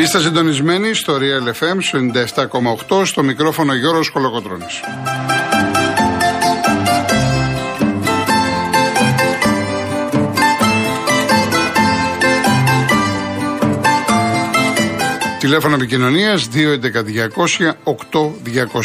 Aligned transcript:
Είστε 0.00 0.20
συντονισμένοι 0.20 0.94
στο 0.94 1.18
Real 1.20 1.52
FM 1.62 1.78
97,8 2.98 3.04
στο 3.04 3.22
μικρόφωνο 3.22 3.74
Γιώργος 3.74 4.10
Κολοκοτρώνης. 4.10 4.80
Τηλέφωνο 15.38 15.74
επικοινωνίας 15.74 16.48
211-200-8200. 16.48 16.50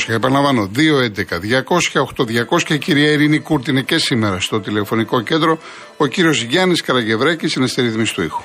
Επαναλαμβάνω, 0.08 0.70
211-200-8200 0.76 2.64
και 2.66 2.74
η 2.74 2.78
κυρία 2.78 3.12
Ειρήνη 3.12 3.40
Κούρτ 3.40 3.68
είναι 3.68 3.82
και 3.82 3.98
σήμερα 3.98 4.40
στο 4.40 4.60
τηλεφωνικό 4.60 5.22
κέντρο. 5.22 5.60
Ο 5.98 6.06
κύριος 6.06 6.42
Γιάννης 6.42 6.82
Καραγευρέκη 6.82 7.54
είναι 7.58 7.68
στη 7.68 7.82
ρυθμίση 7.82 8.14
του 8.14 8.24
ήχου. 8.24 8.44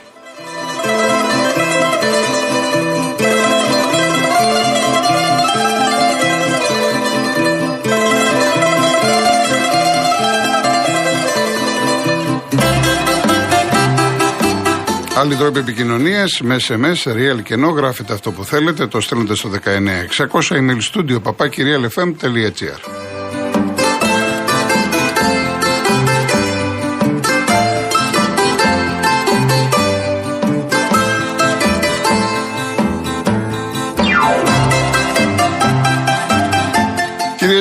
Άλλοι 15.21 15.37
τρόποι 15.37 15.59
επικοινωνίας 15.59 16.41
με 16.41 16.57
SMS, 16.69 17.13
real 17.13 17.43
και 17.43 17.55
no, 17.55 17.75
γράφετε 17.75 18.13
αυτό 18.13 18.31
που 18.31 18.45
θέλετε, 18.45 18.87
το 18.87 19.01
στέλνετε 19.01 19.35
στο 19.35 19.51
19600 20.31 20.41
email 20.49 20.79
studio 20.93 21.23
papakirialfm.gr. 21.23 23.00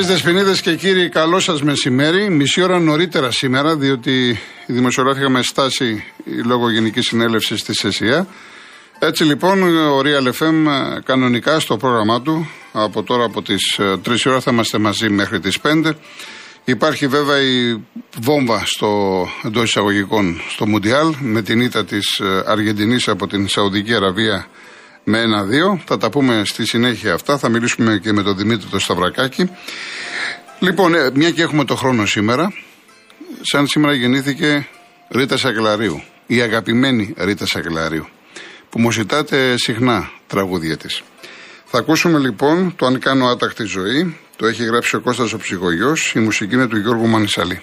Δεσποινίδες 0.09 0.61
και 0.61 0.75
κύριοι, 0.75 1.09
καλό 1.09 1.39
σας 1.39 1.61
μεσημέρι. 1.61 2.29
Μισή 2.29 2.61
ώρα 2.61 2.79
νωρίτερα 2.79 3.31
σήμερα, 3.31 3.75
διότι 3.75 4.27
η 4.65 4.73
δημοσιογράφη 4.73 5.19
είχαμε 5.19 5.41
στάσει 5.41 6.03
λόγω 6.45 6.69
Γενική 6.69 7.01
Συνέλευσης 7.01 7.63
της 7.63 7.83
ΕΣΥΑ. 7.83 8.27
Έτσι 8.99 9.23
λοιπόν, 9.23 9.61
ο 9.77 9.99
Real 9.99 10.27
FM 10.27 10.65
ε, 10.67 10.99
κανονικά 11.03 11.59
στο 11.59 11.77
πρόγραμμά 11.77 12.21
του, 12.21 12.49
από 12.71 13.03
τώρα 13.03 13.23
από 13.23 13.41
τις 13.41 13.79
3 13.79 14.25
ε, 14.25 14.29
ώρα 14.29 14.39
θα 14.39 14.51
είμαστε 14.51 14.77
μαζί 14.77 15.09
μέχρι 15.09 15.39
τις 15.39 15.57
5. 15.63 15.91
Υπάρχει 16.63 17.07
βέβαια 17.07 17.41
η 17.41 17.83
βόμβα 18.19 18.61
στο 18.65 19.27
εντός 19.43 19.63
εισαγωγικών 19.63 20.41
στο 20.49 20.67
Μουντιάλ 20.67 21.13
με 21.19 21.41
την 21.41 21.61
ήττα 21.61 21.85
της 21.85 22.19
ε, 22.19 22.43
Αργεντινής 22.45 23.07
από 23.07 23.27
την 23.27 23.47
Σαουδική 23.47 23.93
Αραβία 23.93 24.47
με 25.03 25.19
ένα-δύο. 25.19 25.81
Θα 25.85 25.97
τα 25.97 26.09
πούμε 26.09 26.41
στη 26.45 26.65
συνέχεια 26.65 27.13
αυτά. 27.13 27.37
Θα 27.37 27.49
μιλήσουμε 27.49 27.97
και 27.97 28.13
με 28.13 28.23
τον 28.23 28.37
Δημήτρη 28.37 28.67
το 28.69 28.79
Σταυρακάκη. 28.79 29.49
Λοιπόν, 30.59 30.93
ε, 30.93 31.11
μια 31.13 31.31
και 31.31 31.41
έχουμε 31.41 31.65
το 31.65 31.75
χρόνο 31.75 32.05
σήμερα, 32.05 32.53
σαν 33.41 33.67
σήμερα 33.67 33.93
γεννήθηκε 33.93 34.67
Ρίτα 35.09 35.37
Σακελαρίου, 35.37 36.03
η 36.27 36.41
αγαπημένη 36.41 37.13
Ρίτα 37.17 37.45
Σακελαρίου, 37.45 38.07
που 38.69 38.79
μου 38.79 38.91
ζητάτε 38.91 39.57
συχνά 39.57 40.11
τραγούδια 40.27 40.77
της. 40.77 41.01
Θα 41.65 41.77
ακούσουμε 41.77 42.19
λοιπόν 42.19 42.75
το 42.75 42.85
«Αν 42.85 42.99
κάνω 42.99 43.27
άτακτη 43.27 43.63
ζωή», 43.63 44.17
το 44.35 44.45
έχει 44.45 44.63
γράψει 44.63 44.95
ο 44.95 45.01
Κώστας 45.01 45.33
ο 45.33 45.37
Ψυχογιός, 45.37 46.13
η 46.15 46.19
μουσική 46.19 46.55
είναι 46.55 46.67
του 46.67 46.77
Γιώργου 46.77 47.07
Μανισαλή. 47.07 47.61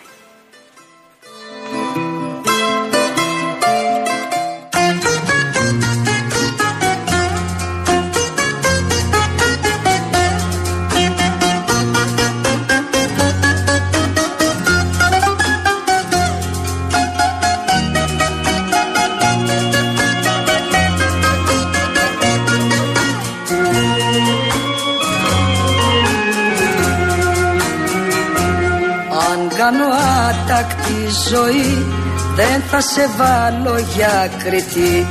Θα 32.71 32.81
σε 32.81 33.09
βάλω 33.17 33.79
για 33.97 34.31
κριτή. 34.45 35.07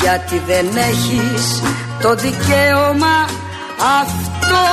Γιατί 0.00 0.42
δεν 0.46 0.66
έχεις 0.76 1.62
το 2.02 2.14
δικαίωμα 2.14 3.16
αυτό. 4.00 4.66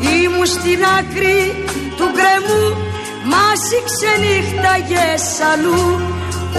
Ήμουν 0.00 0.46
στην 0.46 0.84
άκρη 0.98 1.64
του 1.96 2.06
γκρεμού 2.14 2.76
μας 3.24 3.60
ξενύχταγες 3.88 5.24
αλλού. 5.52 6.00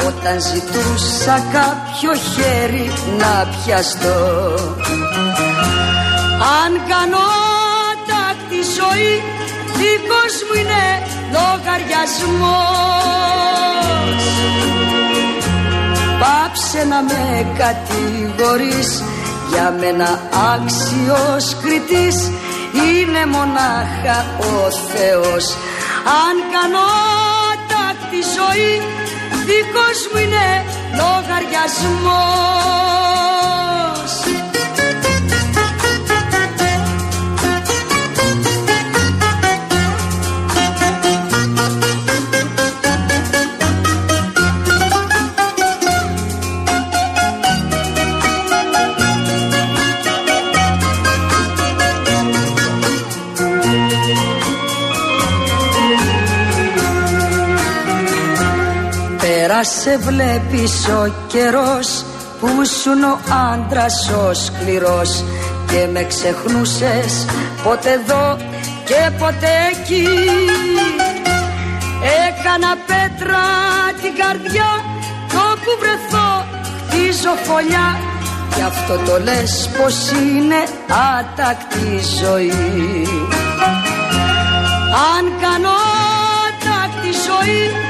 Όταν 0.08 0.42
ζητούσα 0.42 1.36
κάποιο 1.52 2.12
χέρι 2.32 2.92
να 3.18 3.48
πιαστώ. 3.52 4.20
Αν 6.64 6.72
κάνω 6.90 7.26
τάκτη 8.10 8.62
ζωή 8.78 9.14
δικός 9.80 10.36
μου 10.46 10.60
είναι 10.62 10.86
λογαριασμός 11.36 12.92
Πάψε 16.22 16.84
να 16.90 17.02
με 17.02 17.46
κατηγορείς 17.58 19.04
για 19.52 19.76
μένα 19.80 20.20
άξιος 20.54 21.56
κριτής. 21.62 22.32
Είναι 22.74 23.26
μονάχα 23.26 24.18
ο 24.40 24.70
Θεός. 24.94 25.46
Αν 26.24 26.36
κάνω 26.54 26.88
τάκτη 27.72 28.22
ζωή 28.38 28.74
δικός 29.46 30.00
μου 30.12 30.20
είναι 30.24 30.48
λογαριασμός 31.00 33.41
σε 59.64 59.98
βλέπεις 59.98 60.88
ο 60.88 61.14
καιρός 61.28 62.04
που 62.40 62.48
ήσουν 62.62 63.04
ο 63.04 63.20
άντρας 63.54 64.10
ο 64.10 64.34
σκληρός 64.34 65.24
και 65.68 65.88
με 65.92 66.04
ξεχνούσες 66.04 67.26
ποτέ 67.64 67.92
εδώ 67.92 68.38
και 68.86 69.12
ποτέ 69.18 69.54
εκεί. 69.72 70.08
Έκανα 72.28 72.78
πέτρα 72.88 73.44
την 74.02 74.14
καρδιά 74.24 74.72
το 75.30 75.58
που 75.64 75.72
βρεθώ 75.80 76.46
χτίζω 76.88 77.36
φωλιά. 77.44 78.00
Γι' 78.56 78.62
αυτό 78.62 79.12
το 79.12 79.20
λες 79.24 79.70
πως 79.78 80.12
είναι 80.12 80.64
άτακτη 81.20 82.00
ζωή. 82.22 83.08
Αν 85.16 85.24
κάνω 85.42 85.74
άτακτη 86.48 87.12
ζωή 87.28 87.81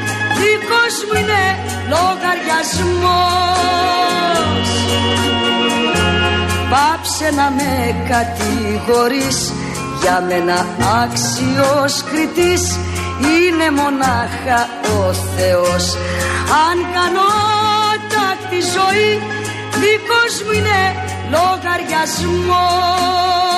δικός 0.41 0.95
μου 1.07 1.15
είναι 1.21 1.43
λογαριασμός. 1.93 4.69
Πάψε 6.71 7.27
να 7.35 7.47
με 7.57 7.73
κατηγορείς 8.09 9.39
για 10.01 10.23
μένα 10.27 10.65
άξιος 11.01 12.03
κριτής. 12.03 12.63
Είναι 13.19 13.71
μονάχα 13.71 14.59
ο 14.99 15.13
Θεός. 15.13 15.83
Αν 16.67 16.77
κάνω 16.93 17.29
τάκτη 18.13 18.59
ζωή 18.75 19.11
δικός 19.81 20.33
μου 20.45 20.53
είναι 20.57 20.79
λογαριασμός 21.35 23.50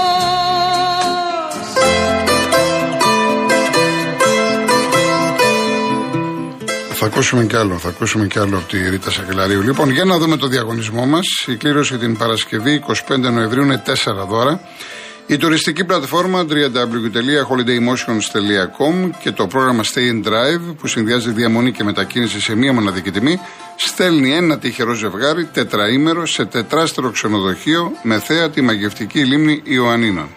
Θα 7.05 7.11
ακούσουμε 7.11 7.45
κι 7.45 7.55
άλλο, 7.55 7.77
θα 7.77 7.89
ακούσουμε 7.89 8.27
κι 8.27 8.39
άλλο 8.39 8.57
από 8.57 8.67
τη 8.67 8.89
Ρίτα 8.89 9.11
Σακελαρίου. 9.11 9.61
Λοιπόν, 9.61 9.89
για 9.89 10.05
να 10.05 10.17
δούμε 10.17 10.37
το 10.37 10.47
διαγωνισμό 10.47 11.05
μας. 11.05 11.25
Η 11.47 11.55
κλήρωση 11.55 11.97
την 11.97 12.17
Παρασκευή 12.17 12.83
25 13.07 13.17
Νοεμβρίου 13.17 13.63
είναι 13.63 13.83
4 13.85 13.93
δώρα. 14.27 14.61
Η 15.27 15.37
τουριστική 15.37 15.83
πλατφόρμα 15.83 16.45
www.holidaymotions.com 16.49 19.09
και 19.19 19.31
το 19.31 19.47
πρόγραμμα 19.47 19.83
Stay 19.83 20.11
and 20.11 20.23
Drive 20.27 20.75
που 20.77 20.87
συνδυάζει 20.87 21.31
διαμονή 21.31 21.71
και 21.71 21.83
μετακίνηση 21.83 22.41
σε 22.41 22.55
μία 22.55 22.73
μοναδική 22.73 23.11
τιμή 23.11 23.39
στέλνει 23.77 24.35
ένα 24.35 24.57
τυχερό 24.57 24.93
ζευγάρι 24.93 25.45
τετραήμερο 25.45 26.25
σε 26.25 26.45
τετράστερο 26.45 27.11
ξενοδοχείο 27.11 27.91
με 28.03 28.19
θέα 28.19 28.49
τη 28.49 28.61
μαγευτική 28.61 29.19
λίμνη 29.19 29.61
Ιωαννίνων. 29.63 30.29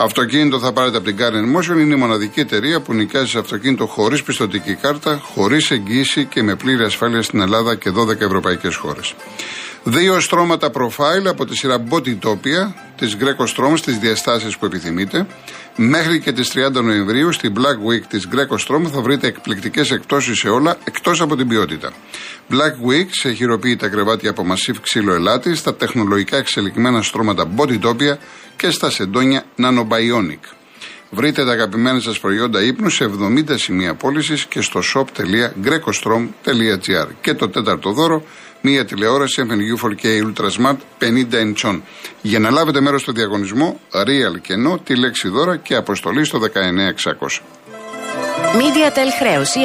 Αυτοκίνητο 0.00 0.58
θα 0.58 0.72
πάρετε 0.72 0.96
από 0.96 1.06
την 1.06 1.16
Car 1.18 1.58
Motion 1.58 1.80
είναι 1.80 1.94
η 1.94 1.98
μοναδική 1.98 2.40
εταιρεία 2.40 2.80
που 2.80 2.94
νοικιάζει 2.94 3.30
σε 3.30 3.38
αυτοκίνητο 3.38 3.86
χωρίς 3.86 4.22
πιστοτική 4.22 4.74
κάρτα, 4.74 5.20
χωρίς 5.22 5.70
εγγύηση 5.70 6.24
και 6.24 6.42
με 6.42 6.54
πλήρη 6.54 6.82
ασφάλεια 6.82 7.22
στην 7.22 7.40
Ελλάδα 7.40 7.74
και 7.74 7.90
12 7.90 8.20
ευρωπαϊκές 8.20 8.76
χώρες. 8.76 9.14
Δύο 9.84 10.20
στρώματα 10.20 10.70
profile 10.74 11.26
από 11.26 11.44
τη 11.44 11.56
σειρά 11.56 11.82
Bodytopia 11.90 12.72
τη 12.96 13.06
Greco 13.20 13.44
Strom 13.54 13.72
στι 13.76 13.92
διαστάσεις 13.92 14.58
που 14.58 14.64
επιθυμείτε. 14.64 15.26
Μέχρι 15.76 16.20
και 16.20 16.32
τις 16.32 16.52
30 16.54 16.82
Νοεμβρίου 16.82 17.32
στην 17.32 17.54
Black 17.56 17.90
Week 17.90 18.02
της 18.08 18.28
Greco 18.32 18.56
Strom 18.66 18.82
θα 18.92 19.00
βρείτε 19.00 19.26
εκπληκτικές 19.26 19.90
εκτόσει 19.90 20.34
σε 20.34 20.48
όλα 20.48 20.76
εκτός 20.84 21.20
από 21.20 21.36
την 21.36 21.48
ποιότητα. 21.48 21.92
Black 22.50 22.90
Week 22.90 23.06
σε 23.10 23.32
χειροποίητα 23.32 23.88
κρεβάτια 23.88 24.30
από 24.30 24.46
Massive 24.50 24.76
ξύλο 24.82 25.14
ελάτι, 25.14 25.54
στα 25.54 25.74
τεχνολογικά 25.74 26.36
εξελιγμένα 26.36 27.02
στρώματα 27.02 27.48
Bodytopia 27.56 28.16
και 28.56 28.70
στα 28.70 28.90
σεντόνια 28.90 29.44
Nanobionic. 29.58 30.58
Βρείτε 31.10 31.44
τα 31.44 31.52
αγαπημένα 31.52 32.00
σας 32.00 32.20
προϊόντα 32.20 32.62
ύπνου 32.62 32.88
σε 32.88 33.04
70 33.04 33.54
σημεία 33.54 33.94
πώλησης 33.94 34.44
και 34.44 34.60
στο 34.60 34.80
shop.grecostrom.gr. 34.94 37.06
Και 37.20 37.34
το 37.34 37.48
τέταρτο 37.48 37.92
δώρο 37.92 38.22
μία 38.60 38.84
τηλεόραση 38.84 39.46
FNU 39.48 39.86
4K 39.86 40.06
Ultra 40.06 40.46
Smart 40.46 40.76
50 41.00 41.06
inch. 41.32 41.80
Για 42.22 42.38
να 42.38 42.50
λάβετε 42.50 42.80
μέρος 42.80 43.00
στο 43.00 43.12
διαγωνισμό, 43.12 43.80
real 43.92 44.40
και 44.40 44.54
no, 44.66 44.80
τη 44.84 44.96
λέξη 44.96 45.28
δώρα 45.28 45.56
και 45.56 45.74
αποστολή 45.74 46.24
στο 46.24 46.38
19600. 46.38 47.40
MediaTel 48.54 49.10
χρέωση 49.18 49.60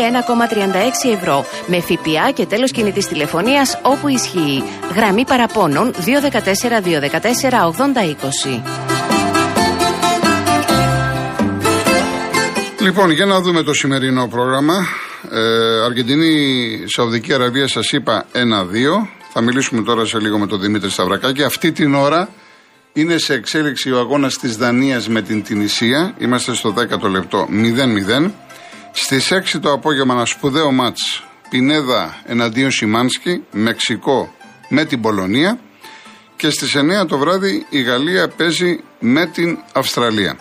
1,36 1.06 1.12
ευρώ 1.14 1.46
με 1.68 1.80
ΦΠΑ 1.80 2.32
και 2.34 2.46
τέλος 2.46 2.72
κινητής 2.72 3.08
τηλεφωνίας 3.08 3.80
όπου 3.82 4.08
ισχύει. 4.08 4.64
Γραμμή 4.96 5.26
παραπώνων 5.26 5.92
214 5.92 5.98
214 6.82 7.72
8020. 8.52 8.62
Λοιπόν, 12.80 13.12
για 13.12 13.26
να 13.26 13.42
δούμε 13.42 13.64
το 13.64 13.74
σημερινό 13.74 14.28
πρόγραμμα. 14.28 14.74
Ε, 15.32 15.84
Αργεντινή, 15.86 16.84
Σαουδική 16.86 17.34
Αραβία 17.34 17.68
σας 17.68 17.92
είπα 17.92 18.26
1-2. 18.32 19.08
Θα 19.34 19.42
μιλήσουμε 19.42 19.82
τώρα 19.82 20.06
σε 20.06 20.20
λίγο 20.20 20.40
με 20.40 20.48
τον 20.48 20.62
Δημήτρη 20.62 20.90
Σταυρακάκη. 20.90 21.44
Αυτή 21.44 21.72
την 21.72 21.94
ώρα 21.94 22.30
είναι 22.94 23.18
σε 23.18 23.34
εξέλιξη 23.34 23.92
ο 23.92 24.00
αγώνας 24.00 24.38
της 24.38 24.58
Δανίας 24.58 25.08
με 25.08 25.22
την 25.22 25.44
Τινησία. 25.44 26.16
Είμαστε 26.18 26.54
στο 26.54 26.74
10ο 26.78 27.10
λεπτό 27.10 27.48
0-0. 27.50 28.32
Στις 28.92 29.32
6 29.32 29.60
το 29.60 29.72
απόγευμα 29.72 30.14
ένα 30.14 30.26
σπουδαίο 30.26 30.72
μάτς 30.72 31.24
Πινέδα 31.50 32.22
εναντίον 32.26 32.72
Σιμάνσκι, 32.72 33.44
Μεξικό 33.52 34.36
με 34.70 34.86
την 34.86 35.02
Πολωνία. 35.02 35.60
Και 36.36 36.50
στις 36.50 36.76
9 36.76 37.06
το 37.08 37.18
βράδυ 37.18 37.66
η 37.70 37.82
Γαλλία 37.82 38.28
παίζει 38.28 38.84
με 39.00 39.26
την 39.26 39.58
Αυστραλία. 39.74 40.38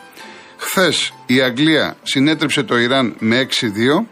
Χθες 0.56 1.12
η 1.26 1.40
Αγγλία 1.40 1.96
συνέτρεψε 2.02 2.62
το 2.62 2.79
Ιράν 2.79 3.14
με 3.19 3.38
6-2. 3.38 4.06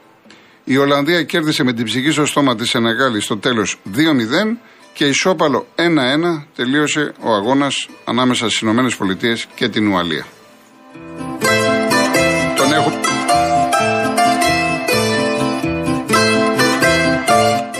Η 0.71 0.77
Ολλανδία 0.77 1.23
κέρδισε 1.23 1.65
με 1.65 1.73
την 1.73 1.85
ψυχή 1.85 2.11
στο 2.11 2.27
στόμα 2.27 2.57
της 2.57 2.69
Σενεγάλης 2.69 3.25
στο 3.25 3.39
τέλος 3.39 3.77
2-0 3.95 3.99
και 4.93 5.05
ισόπαλο 5.05 5.67
1-1 5.77 5.83
τελείωσε 6.57 7.13
ο 7.21 7.33
αγώνας 7.33 7.89
ανάμεσα 8.05 8.51
στις 8.51 8.61
ΗΠΑ 8.61 9.37
και 9.55 9.69
την 9.69 9.93
Ουαλία. 9.93 10.27
Τον 12.57 12.73
έχω... 12.73 12.93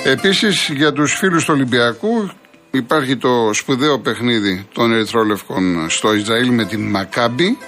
Επίσης 0.05 0.71
για 0.75 0.93
τους 0.93 1.15
φίλους 1.15 1.45
του 1.45 1.53
Ολυμπιακού 1.55 2.31
υπάρχει 2.71 3.17
το 3.17 3.51
σπουδαίο 3.53 3.99
παιχνίδι 3.99 4.67
των 4.73 4.93
Ερυθρόλευκων 4.93 5.91
στο 5.91 6.15
Ισραήλ 6.15 6.51
με 6.51 6.65
την 6.65 6.91
Μακάμπη 6.91 7.59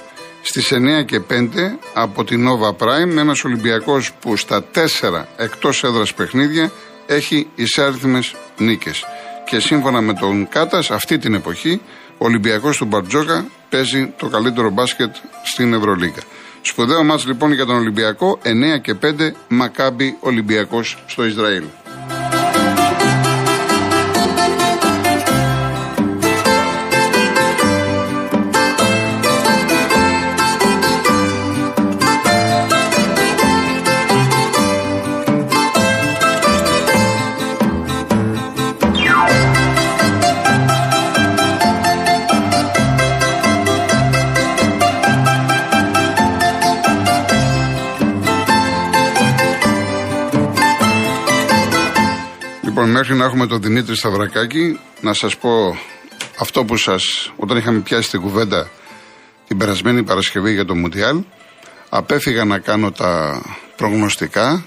στις 0.43 0.73
9 0.73 1.05
και 1.05 1.21
5 1.31 1.79
από 1.95 2.25
την 2.25 2.49
Nova 2.49 2.69
Prime 2.69 3.17
ένας 3.17 3.45
Ολυμπιακός 3.45 4.13
που 4.13 4.37
στα 4.37 4.65
4 4.75 5.27
εκτός 5.37 5.85
έδρας 5.85 6.15
παιχνίδια 6.15 6.73
έχει 7.07 7.49
εισάριθμες 7.55 8.35
νίκες. 8.59 9.05
Και 9.45 9.61
σύμφωνα 9.61 10.01
με 10.01 10.15
τον 10.15 10.49
Κάτας 10.49 10.91
αυτή 10.91 11.19
την 11.19 11.35
εποχή 11.35 11.81
ο 12.19 12.25
Ολυμπιακός 12.25 12.77
του 12.77 12.85
Μπαρτζόκα 12.85 13.47
παίζει 13.69 14.13
το 14.17 14.29
καλύτερο 14.29 14.71
μπάσκετ 14.71 15.15
στην 15.45 15.75
Ευρωλίγα. 15.75 16.23
Σπουδαίο 16.63 17.05
μάτς 17.05 17.27
λοιπόν 17.27 17.53
για 17.53 17.67
τον 17.67 17.77
Ολυμπιακό 17.77 18.39
9 18.77 18.81
και 18.83 18.95
5 19.03 19.07
Μακάμπι 19.49 20.17
Ολυμπιακός 20.21 21.05
στο 21.07 21.25
Ισραήλ. 21.25 21.65
Μέχρι 52.93 53.15
να 53.15 53.25
έχουμε 53.25 53.47
τον 53.47 53.63
Δημήτρη 53.63 53.97
Σταυρακάκη, 53.97 54.79
να 55.01 55.13
σας 55.15 55.37
πω 55.37 55.79
αυτό 56.39 56.65
που 56.65 56.77
σας, 56.77 57.33
όταν 57.37 57.57
είχαμε 57.57 57.81
πιάσει 57.81 58.11
την 58.11 58.21
κουβέντα 58.21 58.71
την 59.49 59.57
περασμένη 59.57 60.03
Παρασκευή 60.03 60.53
για 60.53 60.65
το 60.65 60.75
Μουντιάλ, 60.75 61.23
απέφυγα 61.89 62.45
να 62.45 62.59
κάνω 62.59 62.91
τα 62.91 63.43
προγνωστικά, 63.77 64.65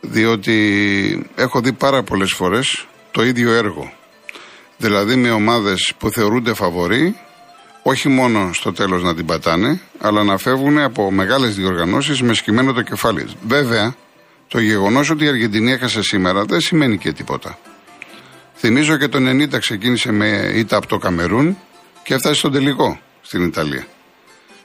διότι 0.00 1.30
έχω 1.34 1.60
δει 1.60 1.72
πάρα 1.72 2.02
πολλές 2.02 2.32
φορές 2.32 2.86
το 3.10 3.22
ίδιο 3.24 3.52
έργο. 3.52 3.92
Δηλαδή 4.76 5.16
με 5.16 5.30
ομάδες 5.30 5.92
που 5.98 6.10
θεωρούνται 6.10 6.54
φαβοροί, 6.54 7.16
όχι 7.82 8.08
μόνο 8.08 8.50
στο 8.52 8.72
τέλος 8.72 9.02
να 9.02 9.14
την 9.14 9.26
πατάνε, 9.26 9.80
αλλά 9.98 10.24
να 10.24 10.36
φεύγουν 10.36 10.78
από 10.78 11.10
μεγάλες 11.10 11.54
διοργανώσεις 11.54 12.22
με 12.22 12.34
σκημένο 12.34 12.72
το 12.72 12.82
κεφάλι. 12.82 13.26
Βέβαια, 13.46 13.94
το 14.52 14.60
γεγονός 14.60 15.10
ότι 15.10 15.24
η 15.24 15.28
Αργεντινή 15.28 15.72
έχασε 15.72 16.02
σήμερα 16.02 16.44
δεν 16.44 16.60
σημαίνει 16.60 16.98
και 16.98 17.12
τίποτα. 17.12 17.58
Θυμίζω 18.54 18.96
και 18.96 19.08
το 19.08 19.18
90 19.18 19.58
ξεκίνησε 19.58 20.12
με 20.12 20.52
ήττα 20.54 20.76
από 20.76 20.86
το 20.86 20.98
Καμερούν 20.98 21.58
και 22.02 22.14
έφτασε 22.14 22.34
στον 22.34 22.52
τελικό 22.52 23.00
στην 23.22 23.44
Ιταλία. 23.44 23.86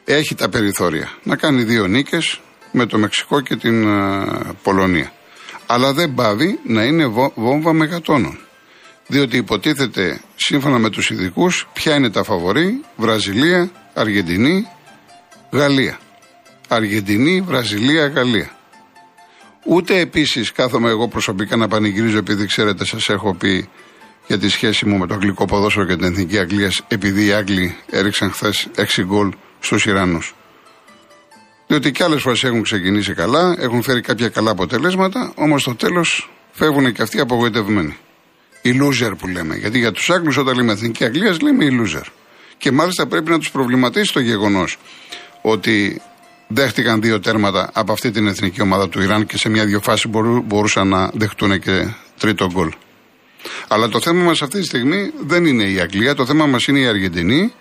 Έχει 0.06 0.36
τα 0.36 0.50
περιθώρια 0.50 1.10
να 1.24 1.36
κάνει 1.36 1.64
δύο 1.64 1.88
νίκες 1.88 2.40
με 2.72 2.86
το 2.86 2.98
Μεξικό 2.98 3.42
και 3.42 3.56
την 3.56 3.88
ε, 3.88 4.56
Πολωνία. 4.64 5.12
Αλλά 5.66 5.94
δεν 5.94 6.14
πάβει 6.14 6.60
να 6.64 6.84
είναι 6.84 7.06
βόμβα 7.36 7.74
μεγατόνων. 7.74 8.40
Διότι 9.08 9.38
υποτίθεται 9.38 10.22
σύμφωνα 10.36 10.78
με 10.78 10.90
τους 10.90 11.10
ειδικούς 11.10 11.68
ποια 11.74 11.96
είναι 11.96 12.10
τα 12.10 12.24
φαβορή 12.24 12.82
Βραζιλία, 12.96 13.72
Αργεντινή, 13.94 14.68
Γαλλία. 15.52 16.00
Αργεντινή, 16.68 17.42
Βραζιλία, 17.42 18.08
Γαλλία. 18.08 18.57
Ούτε 19.70 20.00
επίσης 20.00 20.52
κάθομαι 20.52 20.90
εγώ 20.90 21.08
προσωπικά 21.08 21.56
να 21.56 21.68
πανηγυρίζω 21.68 22.18
επειδή 22.18 22.46
ξέρετε, 22.46 22.86
σας 22.86 23.10
έχω 23.10 23.36
πει 23.36 23.70
για 24.28 24.38
τη 24.38 24.50
σχέση 24.50 24.86
μου 24.86 24.98
με 24.98 25.08
το 25.08 25.14
αγγλικό 25.14 25.46
ποδόσφαιρο 25.46 25.86
και 25.86 25.96
την 25.96 26.04
εθνική 26.04 26.40
Αγγλίας, 26.40 26.82
επειδή 26.88 27.26
οι 27.26 27.32
Άγγλοι 27.32 27.76
έριξαν 27.90 28.32
χθες 28.32 28.68
6 28.76 29.04
γκολ 29.04 29.32
στους 29.60 29.86
Ιρανού. 29.86 30.20
Διότι 31.68 31.92
και 31.92 32.04
άλλες 32.04 32.22
φορές 32.22 32.44
έχουν 32.44 32.62
ξεκινήσει 32.62 33.14
καλά, 33.14 33.56
έχουν 33.60 33.82
φέρει 33.82 34.02
κάποια 34.02 34.30
καλά 34.30 34.52
αποτελέσματα, 34.52 35.32
όμως 35.36 35.62
στο 35.62 35.76
τέλος 35.76 36.30
φεύγουν 36.52 36.94
και 36.94 37.02
αυτοί 37.02 37.20
απογοητευμένοι. 37.20 37.98
Οι 38.62 38.80
loser 38.82 39.12
που 39.18 39.28
λέμε. 39.28 39.56
Γιατί 39.56 39.78
για 39.78 39.92
τους 39.92 40.10
Άγγλους, 40.10 40.38
όταν 40.38 40.56
λέμε 40.56 40.72
εθνική 40.72 41.04
Αγγλίας, 41.04 41.40
λέμε 41.40 41.66
οι 41.66 41.82
loser. 41.82 42.06
Και 42.58 42.72
μάλιστα 42.72 43.08
πρέπει 43.08 43.30
να 43.30 43.38
τους 43.38 43.52
προβληματίσει 43.52 44.14
το 44.14 44.20
γεγονός 44.20 44.78
ότι 45.42 46.02
δέχτηκαν 46.48 47.02
δύο 47.02 47.20
τέρματα 47.20 47.70
από 47.74 47.92
αυτή 47.92 48.12
την 48.12 48.28
εθνική 48.28 48.62
ομάδα 48.62 48.90
του 48.90 49.02
Ιράν 49.02 49.26
και 49.26 49.38
σε 49.38 49.50
μια-δυο 49.50 49.82
φάσει 49.82 50.08
μπορούσαν 50.44 50.88
να 50.88 51.10
δεχτούν 51.14 51.60
και 51.60 51.94
τρίτο 52.20 52.48
γκολ. 52.52 52.72
Αλλά 53.68 53.90
το 53.90 54.00
θέμα 54.00 54.24
μας 54.24 54.42
αυτή 54.42 54.60
τη 54.60 54.66
στιγμή 54.66 55.12
δεν 55.26 55.46
είναι 55.46 55.64
η 55.64 55.80
Αγγλία, 55.80 56.16
το 56.16 56.26
θέμα 56.26 56.46
μας 56.46 56.66
είναι 56.66 56.80
η 56.80 56.86
Αργεντινή, 56.86 57.54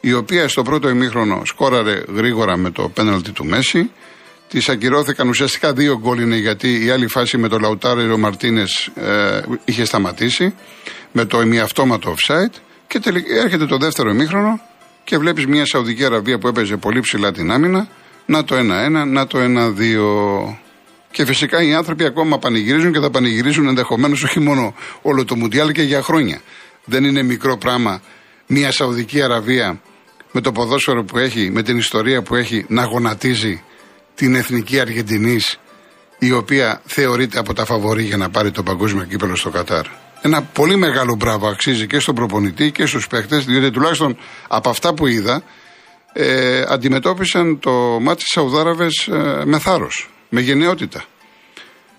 η 0.00 0.12
οποία 0.12 0.48
στο 0.48 0.62
πρώτο 0.62 0.88
ημίχρονο 0.88 1.42
σκόραρε 1.44 2.02
γρήγορα 2.14 2.56
με 2.56 2.70
το 2.70 2.88
πέναλτι 2.88 3.30
του 3.30 3.44
Μέση. 3.44 3.90
Τη 4.48 4.60
ακυρώθηκαν 4.68 5.28
ουσιαστικά 5.28 5.72
δύο 5.72 5.98
γκολ 5.98 6.18
είναι 6.20 6.36
γιατί 6.36 6.84
η 6.84 6.90
άλλη 6.90 7.06
φάση 7.06 7.36
με 7.36 7.48
το 7.48 7.58
Λαουτάριο 7.58 8.18
Μαρτίνες 8.18 8.90
ε, 8.94 9.40
είχε 9.64 9.84
σταματήσει 9.84 10.54
με 11.12 11.24
το 11.24 11.40
ημιαυτόματο 11.40 12.14
offside. 12.14 12.54
Και 12.86 12.98
τελικά 12.98 13.42
έρχεται 13.42 13.66
το 13.66 13.76
δεύτερο 13.76 14.10
ημίχρονο 14.10 14.60
και 15.04 15.18
βλέπεις 15.18 15.46
μια 15.46 15.66
Σαουδική 15.66 16.04
Αραβία 16.04 16.38
που 16.38 16.48
έπαιζε 16.48 16.76
πολύ 16.76 17.00
ψηλά 17.00 17.32
την 17.32 17.50
άμυνα, 17.50 17.88
να 18.26 18.44
το 18.44 18.56
1-1, 18.56 19.06
να 19.06 19.26
το 19.26 19.38
1-2. 19.38 20.58
Και 21.10 21.24
φυσικά 21.24 21.62
οι 21.62 21.74
άνθρωποι 21.74 22.04
ακόμα 22.04 22.38
πανηγυρίζουν 22.38 22.92
και 22.92 23.00
θα 23.00 23.10
πανηγυρίζουν 23.10 23.66
ενδεχομένως 23.66 24.22
όχι 24.22 24.40
μόνο 24.40 24.74
όλο 25.02 25.24
το 25.24 25.36
Μουντιάλ 25.36 25.72
και 25.72 25.82
για 25.82 26.02
χρόνια. 26.02 26.40
Δεν 26.84 27.04
είναι 27.04 27.22
μικρό 27.22 27.56
πράγμα 27.56 28.00
μια 28.46 28.72
Σαουδική 28.72 29.22
Αραβία 29.22 29.80
με 30.32 30.40
το 30.40 30.52
ποδόσφαιρο 30.52 31.04
που 31.04 31.18
έχει, 31.18 31.50
με 31.50 31.62
την 31.62 31.76
ιστορία 31.76 32.22
που 32.22 32.34
έχει, 32.34 32.64
να 32.68 32.84
γονατίζει 32.84 33.62
την 34.14 34.34
εθνική 34.34 34.80
Αργεντινής, 34.80 35.58
η 36.18 36.32
οποία 36.32 36.82
θεωρείται 36.84 37.38
από 37.38 37.54
τα 37.54 37.64
φαβορή 37.64 38.02
για 38.02 38.16
να 38.16 38.30
πάρει 38.30 38.50
το 38.50 38.62
παγκόσμιο 38.62 39.04
κύπελο 39.04 39.36
στο 39.36 39.50
Κατάρ. 39.50 39.86
Ένα 40.20 40.42
πολύ 40.42 40.76
μεγάλο 40.76 41.14
μπράβο 41.14 41.48
αξίζει 41.48 41.86
και 41.86 41.98
στον 41.98 42.14
προπονητή 42.14 42.70
και 42.70 42.86
στους 42.86 43.06
παίχτε, 43.06 43.36
διότι 43.36 43.70
τουλάχιστον 43.70 44.16
από 44.48 44.70
αυτά 44.70 44.94
που 44.94 45.06
είδα, 45.06 45.42
ε, 46.16 46.64
αντιμετώπισαν 46.68 47.58
το 47.58 47.70
μάτι 48.00 48.22
της 48.22 48.32
Σαουδάραβες 48.32 49.08
ε, 49.08 49.42
με 49.44 49.58
θάρρος, 49.58 50.10
με 50.28 50.40
γενναιότητα. 50.40 51.04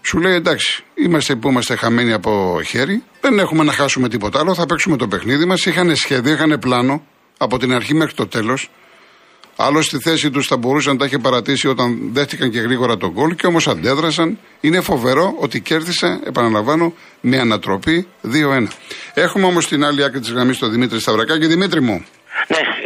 Σου 0.01 0.19
λέει 0.19 0.33
εντάξει, 0.33 0.83
είμαστε 0.95 1.35
που 1.35 1.49
είμαστε 1.49 1.75
χαμένοι 1.75 2.13
από 2.13 2.61
χέρι, 2.65 3.03
δεν 3.21 3.39
έχουμε 3.39 3.63
να 3.63 3.71
χάσουμε 3.71 4.09
τίποτα 4.09 4.39
άλλο, 4.39 4.53
θα 4.53 4.65
παίξουμε 4.65 4.97
το 4.97 5.07
παιχνίδι 5.07 5.45
μας. 5.45 5.65
Είχαν 5.65 5.95
σχέδιο, 5.95 6.33
είχαν 6.33 6.59
πλάνο 6.59 7.05
από 7.37 7.57
την 7.57 7.73
αρχή 7.73 7.93
μέχρι 7.93 8.13
το 8.13 8.27
τέλος. 8.27 8.69
Άλλο 9.55 9.81
στη 9.81 9.99
θέση 9.99 10.29
τους 10.29 10.47
θα 10.47 10.57
μπορούσε 10.57 10.89
να 10.89 10.97
τα 10.97 11.05
είχε 11.05 11.17
παρατήσει 11.17 11.67
όταν 11.67 12.09
δέχτηκαν 12.13 12.49
και 12.49 12.59
γρήγορα 12.59 12.97
τον 12.97 13.11
γκολ 13.11 13.35
και 13.35 13.47
όμως 13.47 13.67
αντέδρασαν. 13.67 14.39
Είναι 14.61 14.81
φοβερό 14.81 15.35
ότι 15.39 15.61
κέρδισε, 15.61 16.19
επαναλαμβάνω, 16.25 16.93
με 17.21 17.39
ανατροπή 17.39 18.07
2-1. 18.23 18.67
Έχουμε 19.13 19.45
όμως 19.45 19.67
την 19.67 19.83
άλλη 19.83 20.03
άκρη 20.03 20.19
της 20.19 20.31
γραμμής 20.31 20.57
τον 20.57 20.71
Δημήτρη 20.71 20.99
Σταυρακάκη. 20.99 21.47
Δημήτρη 21.47 21.81
μου, 21.81 21.93
Ναι, 21.93 22.05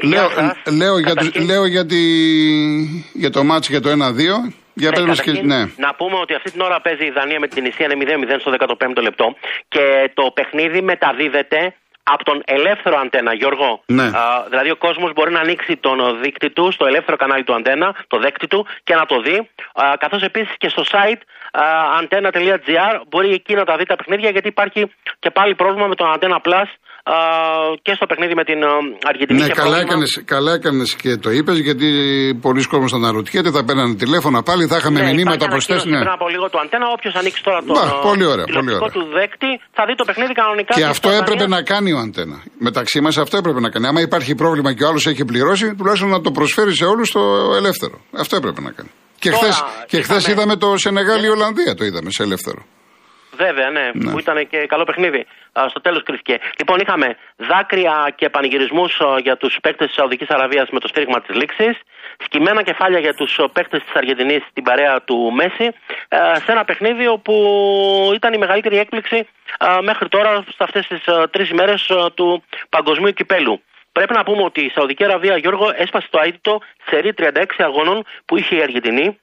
λέω, 0.03 0.27
γεια 0.27 0.55
σας. 0.63 0.73
λέω, 0.75 0.99
για, 0.99 1.07
το- 1.09 1.15
Καταρχήν- 1.15 1.45
λέω 1.45 1.65
για, 1.65 1.85
τη, 1.85 1.97
για 3.13 3.29
το 3.29 3.43
μάτς 3.43 3.69
για 3.69 3.81
το 3.81 3.89
1-2. 3.89 4.53
Για 4.73 4.89
Ναι, 4.89 4.95
πες 4.95 5.05
μας 5.05 5.21
και, 5.21 5.25
καταρχήν, 5.31 5.47
ναι. 5.49 5.69
Να 5.77 5.93
πούμε 5.95 6.15
ότι 6.15 6.33
αυτή 6.33 6.51
την 6.51 6.61
ώρα 6.61 6.81
παίζει 6.81 7.05
η 7.05 7.09
Δανία 7.11 7.39
με 7.39 7.47
την 7.47 7.65
Ισία 7.65 7.85
είναι 7.91 7.95
0-0 7.95 8.39
στο 8.39 8.51
15ο 8.51 9.01
λεπτό 9.01 9.35
και 9.67 10.11
το 10.13 10.31
παιχνίδι 10.33 10.81
μεταδίδεται 10.81 11.75
από 12.03 12.23
τον 12.23 12.41
ελεύθερο 12.45 12.97
αντένα, 12.97 13.33
Γιώργο. 13.33 13.83
Ναι. 13.85 14.03
Α, 14.03 14.45
δηλαδή 14.49 14.69
ο 14.71 14.75
κόσμος 14.75 15.13
μπορεί 15.13 15.31
να 15.31 15.39
ανοίξει 15.39 15.75
τον 15.77 16.19
δείκτη 16.21 16.49
του 16.49 16.71
στο 16.71 16.85
ελεύθερο 16.85 17.17
κανάλι 17.17 17.43
του 17.43 17.53
αντένα, 17.53 17.95
το 18.07 18.17
δέκτη 18.19 18.47
του 18.47 18.65
και 18.83 18.95
να 18.95 19.05
το 19.05 19.21
δει. 19.21 19.49
Καθώς 19.99 20.21
επίσης 20.21 20.53
και 20.57 20.69
στο 20.69 20.83
site 20.91 21.21
α, 21.51 21.63
antenna.gr 22.01 23.01
μπορεί 23.09 23.33
εκεί 23.33 23.53
να 23.53 23.63
τα 23.65 23.77
δει 23.77 23.85
τα 23.85 23.95
παιχνίδια 23.95 24.29
γιατί 24.29 24.47
υπάρχει 24.47 24.91
και 25.19 25.29
πάλι 25.31 25.55
πρόβλημα 25.55 25.87
με 25.87 25.95
τον 25.95 26.07
Antenna 26.19 26.37
Plus 26.47 26.51
α, 26.51 26.67
και 27.81 27.93
στο 27.95 28.05
παιχνίδι 28.05 28.33
με 28.35 28.43
την 28.43 28.63
α, 28.63 28.71
Αργεντινή. 29.11 29.39
Ναι, 29.39 29.47
και 29.47 29.53
καλά 29.53 29.63
πρόβλημα- 29.69 29.89
έκανες, 29.89 30.21
καλά 30.25 30.51
έκανες 30.53 30.95
και 30.95 31.11
το 31.17 31.29
είπες 31.31 31.57
γιατί 31.59 31.87
πολλοί 32.41 32.63
κόσμος 32.67 32.91
θα 32.91 32.97
αναρωτιέται, 32.97 33.51
θα 33.51 33.63
παίρνανε 33.65 33.93
τηλέφωνα 33.95 34.43
πάλι, 34.43 34.65
θα 34.71 34.77
είχαμε 34.77 34.99
Ναι, 34.99 35.05
μηνύματα 35.05 35.33
υπάρχει 35.35 35.49
προς 35.55 35.65
θέση. 35.65 35.73
ανακοίνωση 35.73 35.97
Ναι. 35.97 35.99
πριν 36.05 36.13
από 36.17 36.27
λίγο 36.33 36.49
το 36.49 36.57
αντένα. 36.63 36.85
Όποιος 36.97 37.13
ανοίξει 37.15 37.43
τώρα 37.43 37.59
το 37.67 37.73
Μπα, 37.73 37.83
πολύ 38.09 38.25
ωραία, 38.33 38.45
πολύ 38.45 38.57
τηλεοπτικό 38.57 38.85
ωραία. 38.89 38.95
του 38.97 39.03
δέκτη 39.19 39.49
θα 39.77 39.83
δει 39.87 39.95
το 39.95 40.05
παιχνίδι 40.07 40.33
κανονικά. 40.41 40.73
Και 40.73 40.81
στη 40.81 40.89
αυτό 40.95 41.07
Ισπανία. 41.09 41.33
έπρεπε 41.33 41.45
να 41.55 41.59
κάνει 41.71 41.89
ο 41.93 41.99
Αντένα. 42.05 42.37
Μεταξύ 42.67 42.97
μας 43.01 43.17
αυτό 43.17 43.37
έπρεπε 43.37 43.59
να 43.65 43.69
κάνει. 43.69 43.85
Άμα 43.87 44.01
υπάρχει 44.01 44.35
πρόβλημα 44.35 44.69
και 44.73 44.83
ο 44.83 44.87
άλλος 44.87 45.03
έχει 45.07 45.25
πληρώσει, 45.25 45.75
τουλάχιστον 45.75 46.09
να 46.09 46.21
το 46.21 46.31
προσφέρει 46.31 46.73
σε 46.75 46.85
όλους 46.85 47.11
το 47.11 47.21
ελεύθερο. 47.59 47.95
Αυτό 48.23 48.35
έπρεπε 48.35 48.61
να 48.61 48.71
κάνει. 48.77 48.89
Και 49.19 49.29
Τώρα, 49.29 49.51
χθε 49.51 49.63
και 49.87 50.01
χθες 50.01 50.17
είπαμε- 50.27 50.31
είδαμε 50.37 50.55
το 50.55 50.77
Σενεγάλη 50.77 51.25
η 51.25 51.29
Ολλανδία, 51.29 51.75
το 51.75 51.83
είδαμε 51.85 52.09
σε 52.11 52.23
ελεύθερο. 52.23 52.61
Βέβαια, 53.43 53.69
ναι, 53.69 53.89
Ναι. 53.93 54.11
που 54.11 54.19
ήταν 54.19 54.47
και 54.47 54.57
καλό 54.65 54.83
παιχνίδι. 54.83 55.25
Α, 55.59 55.65
στο 55.69 55.81
τέλος 55.81 56.03
κρίθηκε. 56.03 56.39
Λοιπόν, 56.59 56.79
είχαμε 56.79 57.15
δάκρυα 57.35 58.13
και 58.15 58.29
πανηγυρισμούς 58.29 58.99
για 59.21 59.37
τους 59.37 59.57
παίκτες 59.61 59.87
της 59.87 59.95
Σαουδικής 59.95 60.29
Αραβίας 60.29 60.69
με 60.69 60.79
το 60.79 60.87
σφύριγμα 60.87 61.21
της 61.21 61.35
λήξης. 61.35 61.79
Σκυμμένα 62.25 62.63
κεφάλια 62.63 62.99
για 62.99 63.13
τους 63.13 63.39
παίκτες 63.53 63.83
της 63.83 63.93
Αργεντινής 63.93 64.43
στην 64.49 64.63
παρέα 64.63 65.01
του 65.01 65.31
Μέση. 65.33 65.71
ε, 66.07 66.17
σε 66.45 66.51
ένα 66.51 66.65
παιχνίδι 66.65 67.07
όπου 67.07 67.33
ήταν 68.13 68.33
η 68.33 68.37
μεγαλύτερη 68.37 68.77
έκπληξη 68.77 69.27
ε, 69.59 69.81
μέχρι 69.81 70.07
τώρα 70.09 70.43
σε 70.47 70.63
αυτές 70.63 70.87
τις 70.87 71.03
τρεις 71.31 71.49
ημέρες 71.49 71.91
του 72.13 72.43
παγκοσμίου 72.69 73.11
κυπέλου. 73.13 73.61
Πρέπει 73.91 74.13
να 74.13 74.23
πούμε 74.23 74.43
ότι 74.43 74.61
η 74.61 74.69
Σαουδική 74.75 75.03
Αραβία, 75.03 75.37
Γιώργο, 75.37 75.71
έσπασε 75.75 76.07
το 76.09 76.19
αίτητο 76.23 76.61
σε 76.89 77.13
36 77.17 77.43
αγώνων 77.57 78.03
που 78.25 78.37
είχε 78.37 78.55
η 78.55 78.61
Αργεντινή. 78.61 79.19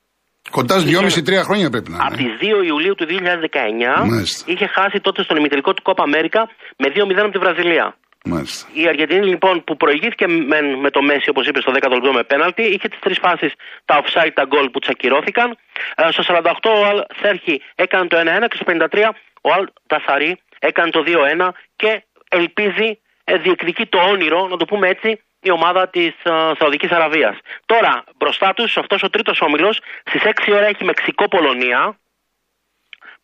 Κοντάς 0.51 0.85
2,5-3 0.85 1.43
χρόνια 1.49 1.71
πρέπει 1.71 1.91
να 1.91 1.97
Από 2.05 2.15
είναι. 2.19 2.37
τις 2.39 2.49
2 2.63 2.65
Ιουλίου 2.67 2.95
του 2.95 3.07
2019 3.11 4.07
Μάλιστα. 4.11 4.53
είχε 4.53 4.67
χάσει 4.67 5.01
τότε 5.01 5.23
στον 5.23 5.37
ημιτελικό 5.37 5.75
του 5.75 5.83
Κόπα 5.83 6.03
Αμέρικα 6.03 6.49
με 6.77 6.87
2-0 6.95 7.19
από 7.19 7.31
τη 7.31 7.39
Βραζιλία. 7.39 7.97
Μάλιστα. 8.25 8.69
Η 8.73 8.87
Αργεντινή 8.89 9.27
λοιπόν 9.27 9.65
που 9.65 9.77
προηγήθηκε 9.77 10.27
με, 10.27 10.59
με 10.85 10.91
το 10.91 11.03
Μέση 11.03 11.29
όπως 11.31 11.47
είπες 11.47 11.63
στο 11.63 11.73
10ο 11.77 11.91
λεπτό 11.99 12.13
με 12.13 12.23
πέναλτι 12.25 12.63
είχε 12.63 12.89
τις 12.89 12.99
τρεις 12.99 13.19
φάσεις 13.25 13.53
τα 13.85 13.95
offside 14.03 14.31
τα 14.35 14.45
goal 14.53 14.67
που 14.73 14.79
του 14.79 14.89
ακυρώθηκαν. 14.91 15.49
Ε, 15.97 16.11
στο 16.13 16.23
48 16.27 16.53
ο 16.81 16.85
Αλ 16.91 16.99
Σέρχη 17.23 17.63
έκανε 17.75 18.07
το 18.09 18.17
1-1 18.19 18.23
και 18.51 18.57
στο 18.61 18.65
53 18.69 19.11
ο 19.41 19.53
Αλ 19.57 19.65
Τασαρή 19.87 20.33
έκανε 20.59 20.91
το 20.91 21.03
2-1 21.07 21.49
και 21.77 22.03
ελπίζει, 22.29 22.99
ε, 23.25 23.37
διεκδικεί 23.37 23.87
το 23.87 23.99
όνειρο, 23.99 24.49
να 24.49 24.57
το 24.57 24.65
πούμε 24.65 24.89
έτσι, 24.89 25.21
η 25.41 25.51
ομάδα 25.51 25.89
της 25.89 26.07
ε, 26.23 26.31
Σαουδικής 26.59 26.91
Αραβίας. 26.91 27.37
Τώρα 27.67 28.05
μπροστά 28.19 28.53
τους 28.57 28.77
αυτός 28.77 29.03
ο 29.03 29.11
τρίτος 29.11 29.39
όμιλος 29.41 29.81
στις 30.05 30.23
6 30.25 30.53
ώρα 30.53 30.67
έχει 30.67 30.85
Μεξικό-Πολωνία. 30.85 31.99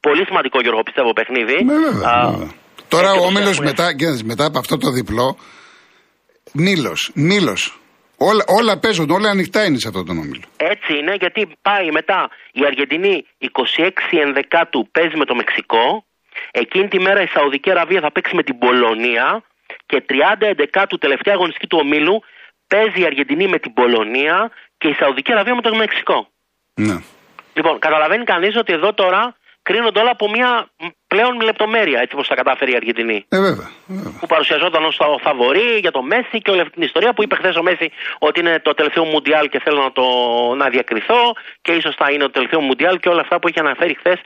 Πολύ 0.01 0.25
σημαντικό 0.27 0.61
Γιώργο 0.61 0.83
πιστεύω 0.83 1.13
παιχνίδι. 1.13 1.65
Ναι, 1.65 1.75
βέβαια, 1.75 2.09
Α, 2.09 2.31
βέβαια. 2.31 2.51
Τώρα 2.89 3.11
και 3.13 3.19
ο 3.19 3.21
το 3.21 3.27
Όμιλος 3.27 3.51
ξέρουμε. 3.51 3.71
μετά, 3.71 3.95
κοίταξε, 3.97 4.25
μετά 4.25 4.45
από 4.45 4.59
αυτό 4.59 4.77
το 4.77 4.91
διπλό. 4.91 5.37
Μήλο, 6.53 6.95
Μήλο. 7.15 7.57
Όλα, 8.17 8.45
όλα 8.61 8.79
παίζουν, 8.79 9.11
όλα 9.11 9.29
ανοιχτά 9.31 9.65
είναι 9.65 9.79
σε 9.79 9.89
αυτόν 9.89 10.07
τον 10.07 10.19
Όμιλο. 10.19 10.43
Έτσι 10.57 10.91
είναι 10.99 11.15
γιατί 11.15 11.41
πάει 11.63 11.91
μετά 11.91 12.29
η 12.53 12.61
Αργεντινή 12.67 13.27
26 13.39 14.19
ενδεκάτου 14.27 14.89
παίζει 14.93 15.17
με 15.17 15.25
το 15.25 15.35
Μεξικό. 15.35 16.05
Εκείνη 16.51 16.89
τη 16.89 16.99
μέρα 17.01 17.21
η 17.23 17.27
Σαουδική 17.27 17.71
Αραβία 17.71 18.01
θα 18.01 18.13
παίξει 18.13 18.35
με 18.35 18.43
την 18.43 18.59
Πολωνία. 18.59 19.43
Και 19.93 20.05
30 20.09 20.47
ενδεκάτου 20.53 20.99
τελευταία 20.99 21.35
αγωνιστική 21.35 21.67
του 21.67 21.79
ομίλου 21.83 22.17
παίζει 22.73 23.01
η 23.03 23.05
Αργεντινή 23.05 23.47
με 23.49 23.59
την 23.59 23.73
Πολωνία 23.73 24.51
και 24.79 24.89
η 24.89 24.95
Σαουδική 24.99 25.33
Αραβία 25.33 25.55
με 25.55 25.63
το 25.63 25.75
Μεξικό. 25.75 26.19
Ναι. 26.75 26.97
Λοιπόν, 27.55 27.79
καταλαβαίνει 27.79 28.25
κανείς 28.25 28.57
ότι 28.57 28.73
εδώ 28.73 28.95
τώρα 28.95 29.37
κρίνονται 29.63 30.01
όλα 30.01 30.11
από 30.11 30.31
μια 30.31 30.51
πλέον 31.07 31.41
λεπτομέρεια 31.41 31.99
έτσι 32.01 32.15
όπως 32.15 32.29
τα 32.29 32.35
κατάφερε 32.35 32.71
η 32.71 32.75
Αργεντινή. 32.75 33.19
Ε, 33.29 33.41
βέβαια. 33.41 33.71
βέβαια. 33.87 34.19
που 34.21 34.27
παρουσιαζόταν 34.27 34.85
ως 34.85 34.97
φαβορή 35.23 35.69
για 35.85 35.91
το 35.91 36.03
Μέση 36.03 36.39
και 36.43 36.51
όλη 36.51 36.61
αυτή 36.61 36.73
την 36.73 36.83
ιστορία 36.83 37.13
που 37.13 37.23
είπε 37.23 37.35
χθες 37.35 37.57
ο 37.57 37.63
Μέση 37.63 37.91
ότι 38.19 38.41
είναι 38.41 38.61
το 38.67 38.75
τελευταίο 38.75 39.05
Μουντιάλ 39.05 39.49
και 39.49 39.61
θέλω 39.65 39.81
να 39.83 39.93
το 39.93 40.05
να 40.61 40.69
διακριθώ 40.69 41.21
και 41.63 41.73
ίσως 41.73 41.95
θα 41.95 42.07
είναι 42.13 42.25
το 42.25 42.31
τελευταίο 42.31 42.61
Μουντιάλ 42.61 42.99
και 42.99 43.09
όλα 43.09 43.21
αυτά 43.21 43.39
που 43.39 43.49
είχε 43.49 43.61
αναφέρει 43.61 43.95
χθες 44.01 44.19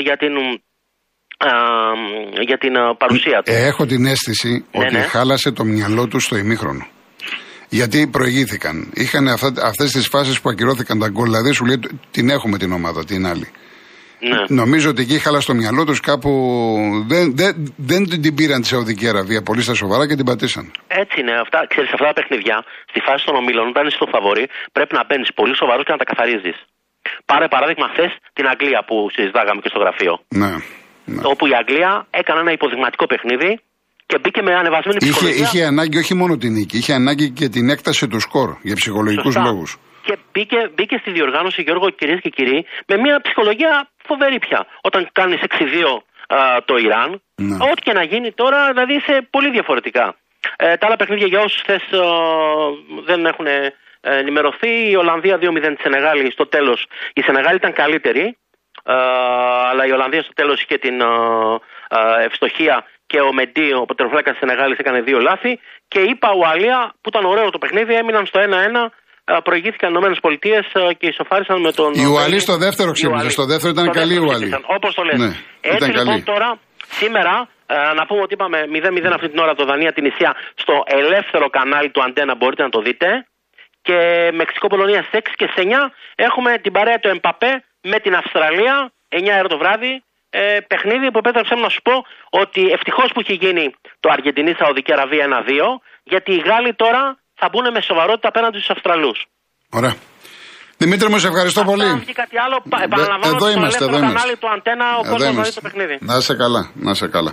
για 0.00 0.16
την, 0.16 0.36
α, 0.36 0.42
για 2.40 2.58
την 2.58 2.76
α, 2.76 2.96
παρουσία 2.96 3.42
του. 3.42 3.52
Ε, 3.52 3.66
έχω 3.66 3.86
την 3.86 4.06
αίσθηση 4.06 4.48
Ναι, 4.48 4.84
ότι 4.84 4.94
ναι. 4.94 5.00
χάλασε 5.02 5.50
το 5.52 5.64
μυαλό 5.64 6.08
του 6.08 6.20
στο 6.20 6.36
ημίχρονο. 6.36 6.86
Γιατί 7.68 8.06
προηγήθηκαν. 8.06 8.90
Είχαν 8.94 9.28
αυτές 9.62 9.92
τις 9.92 10.06
φάσεις 10.08 10.40
που 10.40 10.48
ακυρώθηκαν 10.48 10.98
τα 10.98 11.08
γκολ. 11.08 11.24
Δηλαδή 11.24 11.52
σου 11.52 11.64
λέει 11.64 11.78
την 12.10 12.30
έχουμε 12.30 12.58
την 12.58 12.72
ομάδα, 12.72 13.04
την 13.04 13.26
άλλη. 13.26 13.48
Ναι. 14.18 14.44
Νομίζω 14.48 14.90
ότι 14.90 15.02
εκεί 15.02 15.18
χάλασε 15.18 15.46
το 15.46 15.54
μυαλό 15.54 15.84
τους 15.84 16.00
κάπου. 16.00 16.30
Δεν, 17.06 17.36
δεν, 17.36 17.74
δεν 17.76 18.20
την 18.22 18.34
πήραν 18.34 18.60
τη 18.60 18.66
Σαουδική 18.66 19.08
Αραβία 19.08 19.42
πολύ 19.42 19.62
στα 19.62 19.74
σοβαρά 19.74 20.06
και 20.08 20.14
την 20.14 20.24
πατήσαν. 20.24 20.70
Έτσι 20.88 21.20
είναι. 21.20 21.34
Αυτά, 21.44 21.66
ξέρεις, 21.68 21.90
αυτά 21.92 22.06
τα 22.06 22.12
παιχνιδιά, 22.12 22.64
στη 22.90 23.00
φάση 23.06 23.24
των 23.26 23.34
ομίλων, 23.36 23.66
όταν 23.68 23.86
είσαι 23.86 23.96
στο 23.96 24.06
φαβορή, 24.14 24.46
πρέπει 24.72 24.94
να 24.94 25.04
μπαίνεις 25.06 25.30
πολύ 25.34 25.56
σοβαρός 25.56 25.84
και 25.84 25.92
να 25.92 25.98
τα 25.98 26.04
καθαρίζεις. 26.04 26.56
Πάρε 27.24 27.46
παράδειγμα 27.48 27.86
χθες 27.92 28.10
την 28.32 28.46
Αγγλία 28.52 28.80
που 28.88 28.96
συζητάγαμε 29.14 29.60
και 29.62 29.70
στο 29.72 29.78
γραφείο. 29.84 30.14
Ναι. 30.42 30.52
Ναι. 31.04 31.20
Όπου 31.24 31.46
η 31.46 31.54
Αγγλία 31.54 32.06
έκανε 32.10 32.40
ένα 32.40 32.52
υποδειγματικό 32.52 33.06
παιχνίδι 33.06 33.60
και 34.06 34.18
μπήκε 34.18 34.42
με 34.42 34.54
ανεβασμένη 34.54 34.98
Είχε, 35.00 35.10
ψυχολογία. 35.10 35.44
είχε 35.44 35.64
ανάγκη 35.64 35.98
όχι 35.98 36.14
μόνο 36.14 36.36
την 36.36 36.52
νίκη, 36.52 36.76
είχε 36.76 36.92
ανάγκη 36.92 37.30
και 37.30 37.48
την 37.48 37.68
έκταση 37.68 38.08
του 38.08 38.20
σκορ 38.20 38.48
για 38.62 38.74
ψυχολογικούς 38.74 39.32
Σωστά. 39.32 39.50
λόγους. 39.50 39.76
Και 40.06 40.16
μπήκε, 40.32 40.70
μπήκε 40.74 40.96
στη 41.00 41.10
διοργάνωση, 41.10 41.62
Γιώργο, 41.62 41.90
κυρίες 41.90 42.20
και 42.20 42.28
κύριοι, 42.28 42.64
με 42.86 42.96
μια 42.96 43.20
ψυχολογία 43.22 43.88
φοβερή 44.06 44.38
πια. 44.38 44.66
Όταν 44.80 45.08
κάνεις 45.12 45.40
6-2 45.40 46.02
α, 46.26 46.38
το 46.64 46.76
Ιράν, 46.76 47.22
Ναι. 47.34 47.54
ό,τι 47.54 47.80
και 47.82 47.92
να 47.92 48.02
γίνει 48.04 48.32
τώρα, 48.32 48.72
δηλαδή 48.72 48.94
είσαι 48.94 49.26
πολύ 49.30 49.50
διαφορετικά. 49.50 50.16
Ε, 50.56 50.76
τα 50.76 50.86
άλλα 50.86 50.96
παιχνίδια 50.96 51.26
για 51.26 51.40
όσους 51.40 51.60
χθε 51.60 51.80
δεν 53.06 53.26
έχουν 53.26 53.46
ε, 53.46 53.72
ενημερωθεί, 54.00 54.90
η 54.90 54.96
Ολλανδία 54.96 55.36
2-0 55.36 55.40
τη 55.76 55.82
Σενεγάλη 55.82 56.30
στο 56.32 56.46
τέλος. 56.46 56.86
Η 57.14 57.20
Σενεγάλη 57.22 57.56
ήταν 57.56 57.72
καλύτερη, 57.72 58.22
ε, 58.22 58.34
αλλά 59.70 59.86
η 59.86 59.92
Ολλανδία 59.96 60.22
στο 60.22 60.32
τέλος 60.32 60.62
είχε 60.62 60.76
την 60.78 61.00
ε, 61.00 61.06
ε, 61.98 62.24
ευστοχία 62.24 62.76
και 63.06 63.20
ο 63.20 63.32
Μεντί, 63.32 63.68
ο 63.80 63.84
πτεροφυλάκα 63.90 64.30
της 64.30 64.38
Σενεγάλη, 64.38 64.74
έκανε 64.78 65.00
δύο 65.00 65.18
λάθη. 65.28 65.52
Και 65.88 66.00
είπα 66.00 66.28
Ουαλία, 66.38 66.78
που 67.00 67.08
ήταν 67.12 67.24
ωραίο 67.24 67.50
το 67.50 67.58
παιχνίδι, 67.58 67.94
έμειναν 67.94 68.26
στο 68.26 68.40
1-1. 68.40 68.44
ε, 69.24 69.36
Προηγήθηκαν 69.44 69.94
οι 69.94 69.98
ΗΠΑ 70.16 70.92
και 70.98 71.06
ισοφάρισαν 71.06 71.60
με 71.60 71.72
τον. 71.72 71.92
Η 71.94 72.06
Ουαλή 72.06 72.38
στο 72.38 72.56
δεύτερο 72.56 72.90
ξύπνησε. 72.92 73.30
Στο 73.30 73.44
δεύτερο 73.44 73.72
ήταν 73.76 73.90
καλή 73.90 74.14
η 74.14 74.18
Ουαλή. 74.26 74.48
Όπως 74.76 74.94
το 74.94 75.02
λες. 75.02 75.18
Ναι, 75.18 75.30
Έτσι 75.60 75.76
ήταν 75.76 75.88
λοιπόν 75.90 76.06
καλή. 76.06 76.22
τώρα, 76.22 76.58
σήμερα 77.00 77.48
Ε, 77.66 77.94
να 77.94 78.06
πούμε 78.06 78.20
ότι 78.26 78.34
είπαμε 78.34 78.58
0-0 78.72 79.12
αυτή 79.14 79.28
την 79.28 79.38
ώρα 79.38 79.54
το 79.54 79.64
Δανία 79.64 79.92
την 79.92 80.04
Ισία 80.04 80.34
στο 80.54 80.74
ελεύθερο 80.86 81.46
κανάλι 81.50 81.90
του 81.90 82.02
Αντένα, 82.02 82.34
μπορείτε 82.36 82.62
να 82.62 82.68
το 82.68 82.80
δείτε. 82.80 83.26
Και 83.82 83.96
Μεξικό-Πολωνία 84.32 85.02
στι 85.02 85.18
6 85.18 85.28
και 85.36 85.46
στι 85.52 85.62
9 85.66 85.90
έχουμε 86.14 86.58
την 86.58 86.72
παρέα 86.72 86.98
του 86.98 87.08
Εμπαπέ 87.08 87.52
με 87.90 87.98
την 88.04 88.14
Αυστραλία, 88.20 88.74
9 89.08 89.38
ώρα 89.42 89.48
το 89.54 89.58
βράδυ. 89.62 89.94
Ε, 90.30 90.58
παιχνίδι 90.70 91.06
που 91.12 91.18
επέτρεψε 91.22 91.54
να 91.54 91.68
σου 91.74 91.82
πω 91.88 91.94
ότι 92.42 92.62
ευτυχώς 92.76 93.08
που 93.14 93.20
έχει 93.24 93.34
γίνει 93.44 93.64
το 94.02 94.08
Αργεντινή-Σαουδική 94.14 94.92
Αραβία 94.96 95.24
1-2, 95.24 95.80
γιατί 96.12 96.30
οι 96.32 96.42
Γάλλοι 96.48 96.72
τώρα 96.74 97.02
θα 97.40 97.46
μπουν 97.50 97.66
με 97.76 97.80
σοβαρότητα 97.80 98.28
απέναντι 98.28 98.56
στους 98.60 98.70
Αυστραλούς. 98.76 99.18
Ωραία. 99.78 99.94
Δημήτρη 100.76 101.08
μου, 101.10 101.18
σε 101.18 101.28
ευχαριστώ 101.32 101.60
Αυτά, 101.60 101.72
πολύ. 101.72 101.84
αν 101.88 102.04
και 102.04 102.12
κάτι 102.12 102.36
άλλο, 102.44 102.56
πα- 102.68 102.82
επαναλαμβάνω 102.82 103.34
εδώ 103.36 103.44
ότι 103.44 103.50
στο 103.50 103.58
είμαστε, 103.58 103.84
ελεύθερο 103.84 103.90
εδώ 103.90 103.98
είμαστε. 103.98 104.18
κανάλι 104.18 104.36
του 104.40 104.48
Αντένα 104.54 104.86
ο 104.96 105.00
Εδώ 105.04 105.10
κόσμος 105.12 105.20
θα 105.22 105.28
δει 105.30 105.34
είμαστε. 105.34 105.60
το 105.60 105.62
παιχνίδι. 105.66 105.94
Να 106.08 106.14
είσαι 106.16 106.34
καλά, 106.42 106.62
να 106.84 106.90
είσαι 106.90 107.06
καλά. 107.16 107.32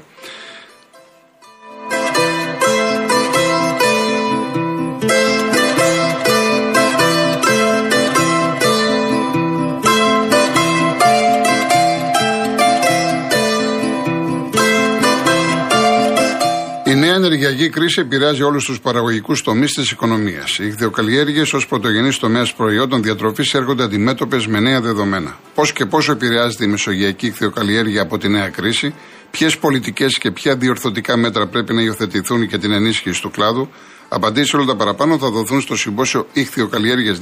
Ενεργειακή 17.51 17.79
κρίση 17.79 17.99
επηρεάζει 17.99 18.41
όλους 18.41 18.65
τους 18.65 18.79
παραγωγικούς 18.79 19.41
τομείς 19.41 19.73
της 19.73 19.91
οικονομίας. 19.91 20.59
Οι 20.59 20.65
ηχθειοκαλλιέργειε 20.65 21.43
ως 21.53 21.67
πρωτογενής 21.67 22.17
τομέας 22.17 22.53
προϊόντων 22.53 23.03
διατροφής 23.03 23.53
έρχονται 23.53 23.83
αντιμέτωπες 23.83 24.47
με 24.47 24.59
νέα 24.59 24.81
δεδομένα. 24.81 25.39
Πώς 25.55 25.73
και 25.73 25.85
πόσο 25.85 26.11
επηρεάζεται 26.11 26.63
η 26.63 26.67
μεσογειακή 26.67 27.27
ηχθειοκαλλιέργεια 27.27 28.01
από 28.01 28.17
τη 28.17 28.29
νέα 28.29 28.49
κρίση, 28.49 28.93
ποιες 29.31 29.57
πολιτικές 29.57 30.17
και 30.17 30.31
ποια 30.31 30.55
διορθωτικά 30.55 31.17
μέτρα 31.17 31.47
πρέπει 31.47 31.73
να 31.73 31.81
υιοθετηθούν 31.81 32.41
για 32.41 32.59
την 32.59 32.71
ενίσχυση 32.71 33.21
του 33.21 33.31
κλάδου, 33.31 33.69
απαντήσεις 34.09 34.53
όλα 34.53 34.65
τα 34.65 34.75
παραπάνω 34.75 35.17
θα 35.17 35.29
δοθούν 35.29 35.61
στο 35.61 35.75
Συμπόσιο 35.75 36.27
Ηχθειοκαλλιέργεια 36.33 37.15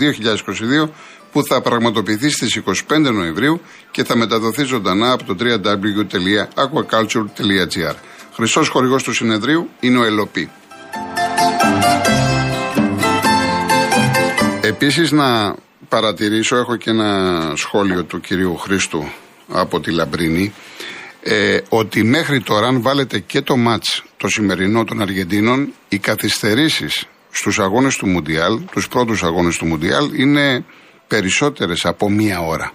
2022 0.85 0.89
που 1.31 1.43
θα 1.43 1.61
πραγματοποιηθεί 1.61 2.29
στις 2.29 2.61
25 2.65 2.71
Νοεμβρίου 3.13 3.61
και 3.91 4.03
θα 4.03 4.17
μεταδοθεί 4.17 4.63
ζωντανά 4.63 5.11
από 5.11 5.23
το 5.23 5.35
www.aquaculture.gr. 5.39 7.95
Χρυσός 8.39 8.67
χορηγός 8.67 9.03
του 9.03 9.13
συνεδρίου 9.13 9.69
είναι 9.79 9.97
ο 9.97 10.03
Ελοπή. 10.03 10.49
Επίσης 14.61 15.11
να 15.11 15.55
παρατηρήσω, 15.89 16.55
έχω 16.55 16.75
και 16.75 16.89
ένα 16.89 17.41
σχόλιο 17.55 18.03
του 18.03 18.19
κυρίου 18.19 18.57
Χρήστου 18.57 19.03
από 19.47 19.79
τη 19.79 19.91
Λαμπρίνη, 19.91 20.53
ε, 21.23 21.57
ότι 21.69 22.03
μέχρι 22.03 22.41
τώρα 22.41 22.67
αν 22.67 22.81
βάλετε 22.81 23.19
και 23.19 23.41
το 23.41 23.57
μάτς 23.57 24.03
το 24.17 24.27
σημερινό 24.27 24.83
των 24.83 25.01
Αργεντίνων, 25.01 25.73
οι 25.89 25.97
καθυστερήσεις 25.97 27.05
στους 27.29 27.59
αγώνες 27.59 27.95
του 27.95 28.07
Μουντιάλ, 28.07 28.59
τους 28.71 28.87
πρώτους 28.87 29.23
αγώνες 29.23 29.57
του 29.57 29.65
Μουντιάλ, 29.65 30.13
είναι 30.13 30.65
περισσότερες 31.07 31.85
από 31.85 32.09
μία 32.09 32.39
ώρα. 32.39 32.73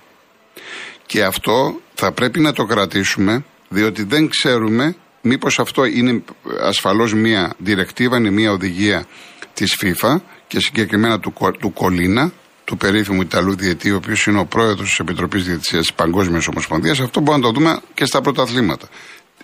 Και 1.07 1.25
αυτό 1.25 1.81
θα 1.95 2.13
πρέπει 2.13 2.41
να 2.41 2.53
το 2.53 2.65
κρατήσουμε, 2.65 3.45
διότι 3.69 4.03
δεν 4.03 4.29
ξέρουμε 4.29 4.97
μήπως 5.25 5.59
αυτό 5.59 5.85
είναι 5.85 6.23
ασφαλώς 6.61 7.15
μία 7.15 7.55
διρεκτίβα, 7.59 8.17
είναι 8.17 8.31
μία 8.31 8.53
οδηγία 8.53 9.07
της 9.55 9.79
FIFA 9.83 10.17
και 10.47 10.61
συγκεκριμένα 10.61 11.21
του, 11.21 11.33
Κο- 11.33 11.53
του 11.53 11.73
Κολίνα, 11.73 12.33
του 12.65 12.77
περίφημου 12.77 13.21
Ιταλού 13.21 13.57
διετή, 13.57 13.91
ο 13.91 13.97
οποίος 13.97 14.27
είναι 14.27 14.39
ο 14.39 14.47
πρόεδρος 14.47 14.89
της 14.89 14.99
Επιτροπής 14.99 15.45
Διετησίας 15.45 15.81
της 15.81 15.95
Παγκόσμιας 15.95 16.47
Ομοσπονδίας, 16.47 17.01
αυτό 17.01 17.21
μπορούμε 17.21 17.47
να 17.47 17.53
το 17.53 17.61
δούμε 17.61 17.81
και 17.95 18.05
στα 18.05 18.21
πρωταθλήματα. 18.21 18.89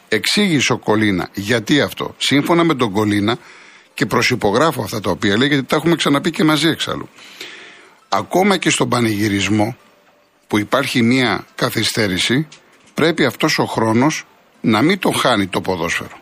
Εξήγησε 0.08 0.72
ο 0.72 0.78
Κολίνα 0.78 1.28
γιατί 1.34 1.80
αυτό. 1.80 2.14
Σύμφωνα 2.18 2.64
με 2.64 2.74
τον 2.74 2.92
Κολίνα 2.92 3.38
και 3.94 4.06
προσυπογράφω 4.06 4.82
αυτά 4.82 5.00
τα 5.00 5.10
οποία 5.10 5.36
λέει, 5.36 5.48
γιατί 5.48 5.64
τα 5.64 5.76
έχουμε 5.76 5.96
ξαναπεί 5.96 6.30
και 6.30 6.44
μαζί 6.44 6.68
εξάλλου. 6.68 7.08
Ακόμα 8.08 8.56
και 8.56 8.70
στον 8.70 8.88
πανηγυρισμό 8.88 9.76
που 10.46 10.58
υπάρχει 10.58 11.02
μία 11.02 11.46
καθυστέρηση, 11.54 12.48
πρέπει 12.94 13.24
αυτός 13.24 13.58
ο 13.58 13.64
χρόνος 13.64 14.24
να 14.60 14.82
μην 14.82 14.98
το 14.98 15.10
χάνει 15.10 15.46
το 15.46 15.60
ποδόσφαιρο. 15.60 16.18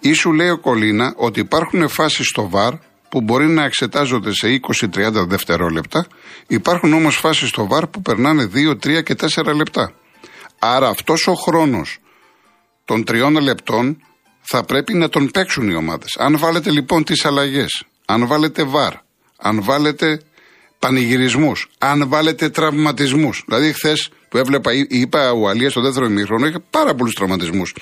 Ή 0.00 0.12
σου 0.12 0.32
λέει 0.32 0.48
ο 0.48 0.58
Κολίνα 0.58 1.14
ότι 1.16 1.40
υπάρχουν 1.40 1.88
φάσεις 1.88 2.26
στο 2.26 2.48
ΒΑΡ 2.48 2.72
που 3.08 3.20
μπορεί 3.20 3.46
να 3.46 3.64
εξετάζονται 3.64 4.32
σε 4.32 4.60
20-30 4.82 5.26
δευτερόλεπτα, 5.26 6.06
υπάρχουν 6.46 6.92
όμως 6.92 7.16
φάσεις 7.16 7.48
στο 7.48 7.66
ΒΑΡ 7.66 7.86
που 7.86 8.02
περνάνε 8.02 8.50
2, 8.54 8.70
3 8.70 9.02
και 9.02 9.14
4 9.14 9.54
λεπτά. 9.54 9.92
Άρα 10.58 10.88
αυτός 10.88 11.26
ο 11.26 11.34
χρόνος 11.34 11.98
των 12.84 13.04
τριών 13.04 13.40
λεπτών 13.40 14.02
θα 14.40 14.64
πρέπει 14.64 14.94
να 14.94 15.08
τον 15.08 15.30
παίξουν 15.30 15.68
οι 15.70 15.74
ομάδες. 15.74 16.16
Αν 16.18 16.38
βάλετε 16.38 16.70
λοιπόν 16.70 17.04
τις 17.04 17.24
αλλαγές, 17.24 17.84
αν 18.06 18.26
βάλετε 18.26 18.64
βαρ, 18.64 18.92
αν 19.38 19.62
βάλετε 19.62 20.20
πανηγυρισμούς, 20.78 21.68
αν 21.78 22.08
βάλετε 22.08 22.48
τραυματισμούς. 22.48 23.42
Δηλαδή 23.46 23.72
χθες 23.72 24.08
που 24.28 24.38
έβλεπα, 24.38 24.72
εί- 24.72 24.86
είπα 24.92 25.32
ο 25.32 25.48
Αλίας 25.48 25.72
στο 25.72 25.80
δεύτερο 25.80 26.06
ημίχρονο, 26.06 26.46
είχε 26.46 26.58
πάρα 26.70 26.94
πολλούς 26.94 27.14
τραυματισμούς 27.14 27.74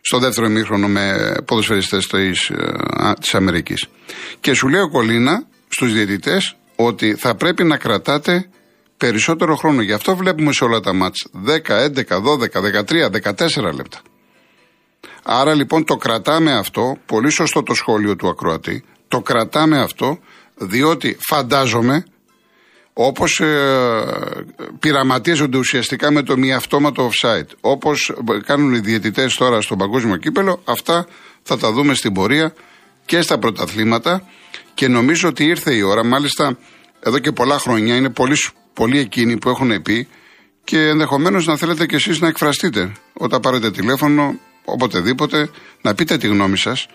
στο 0.00 0.18
δεύτερο 0.18 0.46
ημίχρονο 0.46 0.88
με 0.88 1.34
ποδοσφαιριστές 1.44 2.06
της, 2.06 2.48
ε, 2.48 2.74
α, 3.04 3.14
της 3.14 3.34
Αμερικής. 3.34 3.86
Και 4.40 4.54
σου 4.54 4.68
λέει 4.68 4.80
ο 4.80 4.88
Κολίνα 4.90 5.46
στους 5.68 5.92
διαιτητές 5.92 6.56
ότι 6.76 7.14
θα 7.14 7.34
πρέπει 7.34 7.64
να 7.64 7.76
κρατάτε 7.76 8.48
περισσότερο 8.96 9.56
χρόνο. 9.56 9.82
Γι' 9.82 9.92
αυτό 9.92 10.16
βλέπουμε 10.16 10.52
σε 10.52 10.64
όλα 10.64 10.80
τα 10.80 10.92
μάτς 10.92 11.26
10, 11.32 11.78
11, 11.78 12.20
12, 12.20 12.60
13, 12.60 13.08
14 13.10 13.72
λεπτά. 13.74 14.00
Άρα 15.22 15.54
λοιπόν 15.54 15.84
το 15.84 15.96
κρατάμε 15.96 16.52
αυτό, 16.52 16.96
πολύ 17.06 17.30
σωστό 17.30 17.62
το 17.62 17.74
σχόλιο 17.74 18.16
του 18.16 18.28
ακροατή, 18.28 18.84
το 19.08 19.20
κρατάμε 19.20 19.80
αυτό 19.80 20.18
διότι 20.60 21.16
φαντάζομαι 21.20 22.04
όπως 22.92 23.40
ε, 23.40 24.46
πειραματίζονται 24.78 25.58
ουσιαστικά 25.58 26.10
με 26.10 26.22
το 26.22 26.36
μη 26.36 26.52
αυτόματο 26.52 27.10
offside, 27.10 27.46
όπως 27.60 28.12
κάνουν 28.44 28.74
οι 28.74 28.78
διαιτητές 28.78 29.34
τώρα 29.34 29.60
στο 29.60 29.76
παγκόσμιο 29.76 30.16
κύπελο, 30.16 30.62
αυτά 30.64 31.06
θα 31.42 31.58
τα 31.58 31.72
δούμε 31.72 31.94
στην 31.94 32.12
πορεία 32.12 32.54
και 33.04 33.20
στα 33.20 33.38
πρωταθλήματα 33.38 34.22
και 34.74 34.88
νομίζω 34.88 35.28
ότι 35.28 35.44
ήρθε 35.44 35.74
η 35.74 35.82
ώρα, 35.82 36.04
μάλιστα 36.04 36.58
εδώ 37.00 37.18
και 37.18 37.32
πολλά 37.32 37.58
χρόνια 37.58 37.96
είναι 37.96 38.10
πολλοί, 38.10 38.36
πολλοί 38.72 38.98
εκείνοι 38.98 39.38
που 39.38 39.48
έχουν 39.48 39.82
πει 39.82 40.08
και 40.64 40.78
ενδεχομένως 40.78 41.46
να 41.46 41.56
θέλετε 41.56 41.86
κι 41.86 41.94
εσείς 41.94 42.20
να 42.20 42.28
εκφραστείτε 42.28 42.92
όταν 43.12 43.40
πάρετε 43.40 43.70
τηλέφωνο, 43.70 44.38
οποτεδήποτε, 44.64 45.50
να 45.80 45.94
πείτε 45.94 46.16
τη 46.16 46.26
γνώμη 46.26 46.56
σας. 46.56 46.86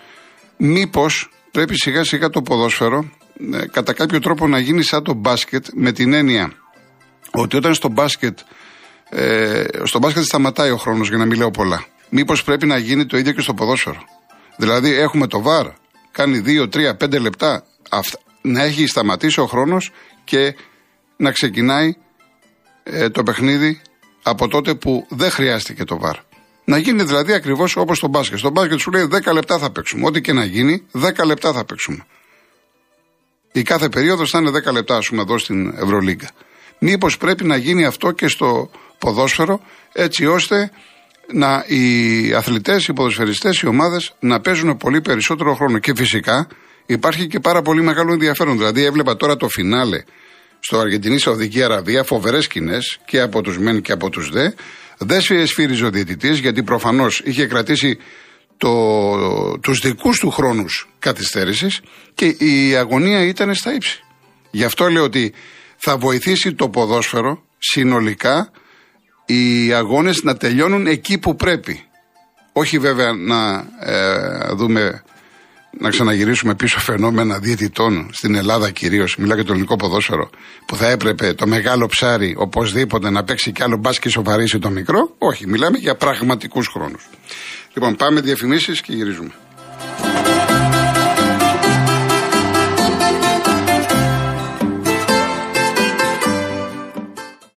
Μήπως 0.58 1.30
πρέπει 1.52 1.78
σιγά 1.78 2.04
σιγά 2.04 2.30
το 2.30 2.42
ποδόσφαιρο 2.42 2.98
ε, 2.98 3.25
κατά 3.72 3.94
κάποιο 3.94 4.20
τρόπο 4.20 4.48
να 4.48 4.60
γίνει 4.60 4.84
σαν 4.84 5.04
το 5.04 5.14
μπάσκετ 5.14 5.66
με 5.74 5.92
την 5.92 6.14
έννοια 6.14 6.54
ότι 7.32 7.56
όταν 7.56 7.74
στο 7.74 7.90
μπάσκετ 7.90 8.40
ε, 9.10 9.64
στο 9.84 10.00
μπάσκετ 10.00 10.24
σταματάει 10.24 10.70
ο 10.72 10.78
χρόνος 10.78 11.08
για 11.08 11.18
να 11.18 11.26
μην 11.26 11.38
λέω 11.38 11.52
πολλά. 11.52 11.86
Μήπως 12.10 12.44
πρέπει 12.44 12.66
να 12.66 12.78
γίνει 12.78 13.06
το 13.06 13.18
ίδιο 13.18 13.32
και 13.32 13.42
στο 13.42 13.54
ποδόσφαιρο. 13.54 14.04
Δηλαδή 14.58 14.94
έχουμε 14.94 15.28
το 15.28 15.42
βαρ, 15.42 15.68
κάνει 16.12 16.42
2, 16.46 16.68
3, 16.70 16.94
5 16.98 17.20
λεπτά 17.20 17.64
αυτα- 17.90 18.20
να 18.42 18.64
έχει 18.64 18.88
σταματήσει 18.88 19.40
ο 19.40 19.46
χρόνος 19.46 19.92
και 20.24 20.56
να 21.18 21.32
ξεκινάει 21.32 21.96
ε, 22.84 23.10
το 23.10 23.24
παιχνίδι 23.24 23.82
από 24.24 24.48
τότε 24.48 24.76
που 24.76 25.06
δεν 25.10 25.30
χρειάστηκε 25.32 25.84
το 25.84 25.98
βαρ. 26.00 26.16
Να 26.66 26.78
γίνει 26.78 27.04
δηλαδή 27.04 27.34
ακριβώς 27.34 27.76
όπως 27.76 27.98
στο 27.98 28.08
μπάσκετ. 28.08 28.38
Στο 28.38 28.50
μπάσκετ 28.50 28.80
σου 28.80 28.92
λέει 28.92 29.08
10 29.12 29.34
λεπτά 29.34 29.58
θα 29.58 29.72
παίξουμε. 29.72 30.06
Ό,τι 30.06 30.22
και 30.22 30.34
να 30.34 30.46
γίνει, 30.46 30.86
10 30.92 31.26
λεπτά 31.26 31.54
θα 31.54 31.66
παίξουμε. 31.66 32.06
Η 33.56 33.62
κάθε 33.62 33.90
περίοδος 33.90 34.30
θα 34.30 34.40
είναι 34.40 34.50
10 34.50 34.72
λεπτά, 34.72 34.96
ας 34.96 35.08
πούμε, 35.08 35.22
εδώ 35.22 35.38
στην 35.38 35.74
Ευρωλίγκα. 35.78 36.30
Μήπως 36.80 37.18
πρέπει 37.18 37.44
να 37.44 37.56
γίνει 37.56 37.86
αυτό 37.86 38.12
και 38.12 38.28
στο 38.28 38.70
ποδόσφαιρο, 38.98 39.60
έτσι 39.94 40.26
ώστε 40.26 40.72
να 41.34 41.64
οι 41.68 42.34
αθλητές, 42.34 42.88
οι 42.88 42.94
ποδοσφαιριστές, 42.94 43.60
οι 43.60 43.68
ομάδες 43.68 44.14
να 44.20 44.40
παίζουν 44.40 44.78
πολύ 44.78 45.02
περισσότερο 45.02 45.56
χρόνο. 45.56 45.78
Και 45.78 45.96
φυσικά 45.96 46.48
υπάρχει 46.86 47.28
και 47.28 47.40
πάρα 47.40 47.62
πολύ 47.62 47.82
μεγάλο 47.82 48.12
ενδιαφέρον. 48.12 48.58
Δηλαδή, 48.58 48.84
έβλεπα 48.84 49.16
τώρα 49.16 49.36
το 49.36 49.50
φινάλε 49.50 50.04
στο 50.60 50.80
Αργεντινή 50.80 51.20
Σαουδική 51.20 51.64
Αραβία, 51.64 52.04
φοβερές 52.04 52.44
σκηνές 52.44 53.00
και 53.06 53.22
από 53.22 53.42
τους 53.42 53.60
μεν 53.60 53.82
και 53.82 53.92
από 53.92 54.10
τους 54.10 54.30
δε. 54.30 54.50
Δεν 54.98 55.22
σφύριζε 55.22 55.86
ο 55.86 55.90
διαιτητής 55.90 56.40
γιατί 56.40 56.64
προφανώς 56.64 57.22
είχε 57.26 57.46
κρατήσει 57.46 57.98
το, 58.58 59.60
τους 59.60 59.80
δικούς 59.80 60.20
του 60.20 60.30
χρόνους 60.30 60.90
καθυστέρησης 61.00 61.82
και 62.14 62.26
η 62.26 62.76
αγωνία 62.76 63.26
ήταν 63.26 63.54
στα 63.54 63.74
ύψη. 63.74 64.04
Γι' 64.52 64.64
αυτό 64.64 64.90
λέω 64.90 65.04
ότι 65.04 65.34
θα 65.78 65.98
βοηθήσει 65.98 66.54
το 66.54 66.70
ποδόσφαιρο 66.70 67.44
συνολικά 67.58 68.52
οι 69.26 69.74
αγώνες 69.74 70.24
να 70.24 70.38
τελειώνουν 70.38 70.88
εκεί 70.88 71.18
που 71.18 71.36
πρέπει. 71.36 71.84
Όχι 72.54 72.80
βέβαια 72.80 73.14
να 73.14 73.68
ε, 73.80 74.54
δούμε 74.54 75.04
να 75.80 75.90
ξαναγυρίσουμε 75.90 76.56
πίσω 76.56 76.80
φαινόμενα 76.80 77.40
διαιτητών 77.40 78.10
στην 78.12 78.36
Ελλάδα 78.36 78.72
κυρίως, 78.72 79.18
μιλάω 79.18 79.36
για 79.36 79.46
το 79.46 79.52
ελληνικό 79.52 79.76
ποδόσφαιρο, 79.76 80.30
που 80.66 80.76
θα 80.76 80.88
έπρεπε 80.88 81.34
το 81.34 81.48
μεγάλο 81.48 81.88
ψάρι 81.88 82.36
οπωσδήποτε 82.38 83.10
να 83.10 83.24
παίξει 83.24 83.52
κι 83.52 83.64
άλλο 83.64 83.78
μπα 83.78 83.92
και 83.92 84.10
σοβαρήσει 84.10 84.60
το 84.60 84.70
μικρό. 84.70 85.16
Όχι, 85.18 85.48
μιλάμε 85.48 85.78
για 85.78 85.96
πραγματικούς 85.96 86.68
χρόνους. 86.68 87.10
Λοιπόν, 87.76 87.96
πάμε 87.96 88.22
διαφημίσεις 88.22 88.82
και 88.82 88.94
γυρίζουμε. 88.94 89.32